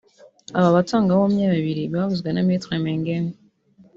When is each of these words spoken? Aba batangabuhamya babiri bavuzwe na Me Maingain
Aba 0.57 0.69
batangabuhamya 0.77 1.45
babiri 1.53 1.83
bavuzwe 1.93 2.29
na 2.31 2.41
Me 2.47 2.55
Maingain 2.83 3.25